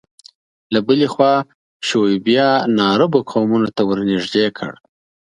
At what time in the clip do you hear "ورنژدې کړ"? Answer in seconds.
3.89-4.71